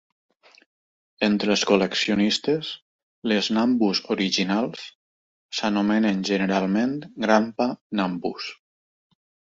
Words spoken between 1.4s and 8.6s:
els col·leccionistes, les Nambus originals s'anomenen generalment Grandpa Nambus.